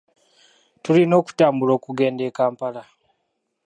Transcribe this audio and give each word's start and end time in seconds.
Tulina 0.83 1.15
okutambula 1.21 1.71
okugenda 1.75 2.21
e 2.29 2.31
Kampala. 2.37 2.83